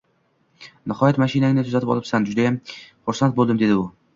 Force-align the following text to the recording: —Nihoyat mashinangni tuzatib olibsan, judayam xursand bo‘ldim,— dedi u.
—Nihoyat 0.91 1.19
mashinangni 1.25 1.65
tuzatib 1.69 1.93
olibsan, 1.97 2.27
judayam 2.31 2.59
xursand 2.73 3.37
bo‘ldim,— 3.39 3.61
dedi 3.65 3.79
u. 3.85 3.89